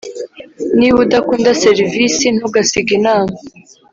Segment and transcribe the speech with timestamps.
[0.77, 3.35] niba udakunda serivisi, ntugasige inama.